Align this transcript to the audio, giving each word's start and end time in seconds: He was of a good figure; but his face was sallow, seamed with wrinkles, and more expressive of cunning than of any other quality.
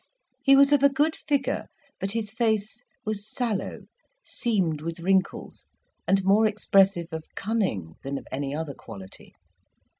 He 0.41 0.55
was 0.55 0.73
of 0.73 0.81
a 0.81 0.89
good 0.89 1.15
figure; 1.15 1.67
but 1.99 2.13
his 2.13 2.31
face 2.33 2.83
was 3.05 3.29
sallow, 3.29 3.81
seamed 4.25 4.81
with 4.81 4.99
wrinkles, 4.99 5.67
and 6.07 6.23
more 6.23 6.47
expressive 6.47 7.09
of 7.13 7.25
cunning 7.35 7.93
than 8.01 8.17
of 8.17 8.25
any 8.31 8.55
other 8.55 8.73
quality. 8.73 9.35